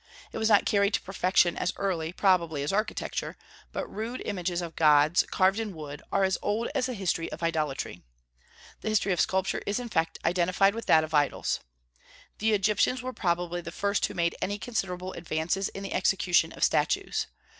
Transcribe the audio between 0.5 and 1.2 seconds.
carried to